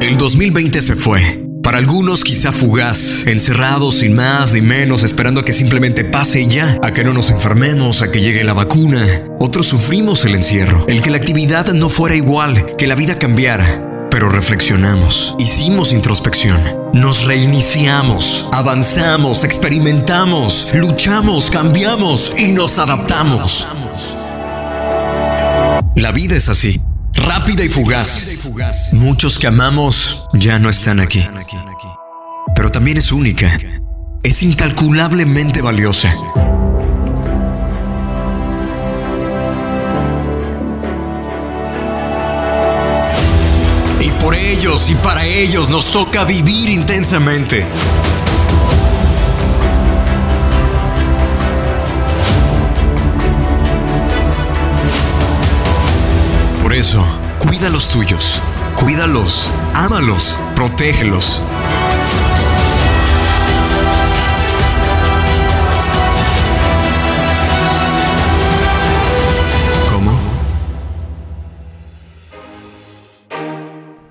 [0.00, 1.20] El 2020 se fue.
[1.60, 6.46] Para algunos quizá fugaz, encerrados sin más ni menos, esperando a que simplemente pase y
[6.46, 9.04] ya, a que no nos enfermemos, a que llegue la vacuna.
[9.40, 14.06] Otros sufrimos el encierro, el que la actividad no fuera igual, que la vida cambiara.
[14.08, 16.60] Pero reflexionamos, hicimos introspección,
[16.94, 23.66] nos reiniciamos, avanzamos, experimentamos, luchamos, cambiamos y nos adaptamos.
[25.96, 26.80] La vida es así
[27.26, 28.92] rápida y fugaz.
[28.92, 31.24] Muchos que amamos ya no están aquí.
[32.54, 33.50] Pero también es única.
[34.22, 36.12] Es incalculablemente valiosa.
[44.00, 47.64] Y por ellos y para ellos nos toca vivir intensamente.
[56.68, 57.02] Por eso,
[57.38, 58.42] cuida los tuyos,
[58.76, 61.40] cuídalos, ámalos, protégelos.
[69.90, 70.20] ¿Cómo?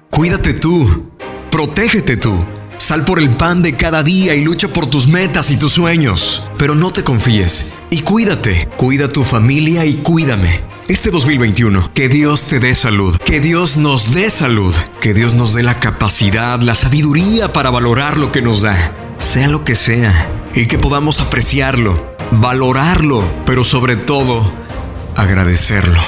[0.10, 1.12] Cuídate tú,
[1.52, 2.44] protégete tú.
[2.78, 6.50] Sal por el pan de cada día y lucha por tus metas y tus sueños.
[6.58, 8.68] Pero no te confíes y cuídate.
[8.78, 10.67] Cuida tu familia y cuídame.
[10.90, 15.54] Este 2021, que Dios te dé salud, que Dios nos dé salud, que Dios nos
[15.54, 18.74] dé la capacidad, la sabiduría para valorar lo que nos da,
[19.18, 20.14] sea lo que sea,
[20.56, 24.50] y que podamos apreciarlo, valorarlo, pero sobre todo,
[25.18, 26.00] agradecerlo.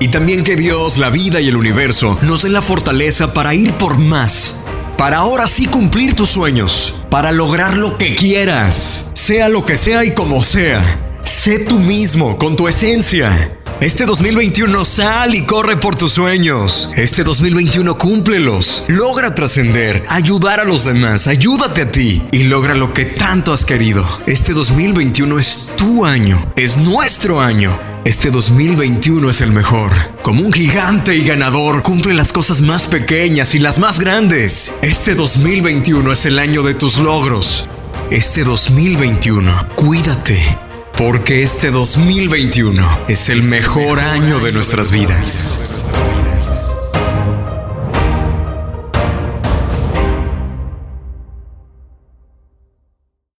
[0.00, 3.74] Y también que Dios, la vida y el universo nos den la fortaleza para ir
[3.74, 4.56] por más,
[4.98, 10.04] para ahora sí cumplir tus sueños, para lograr lo que quieras, sea lo que sea
[10.04, 10.82] y como sea.
[11.22, 13.30] Sé tú mismo, con tu esencia.
[13.80, 16.90] Este 2021 sal y corre por tus sueños.
[16.96, 18.84] Este 2021 cúmplelos.
[18.88, 23.64] Logra trascender, ayudar a los demás, ayúdate a ti y logra lo que tanto has
[23.64, 24.06] querido.
[24.26, 27.78] Este 2021 es tu año, es nuestro año.
[28.04, 29.90] Este 2021 es el mejor.
[30.22, 34.74] Como un gigante y ganador, cumple las cosas más pequeñas y las más grandes.
[34.82, 37.68] Este 2021 es el año de tus logros.
[38.10, 40.38] Este 2021, cuídate
[40.96, 45.86] porque este 2021 es el mejor año de nuestras vidas.